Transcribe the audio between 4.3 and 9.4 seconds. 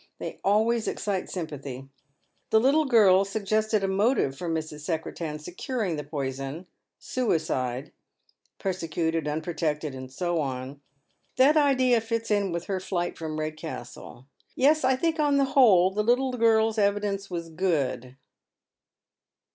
for Mrs. Secretan's securing the poison suicide— persecuted,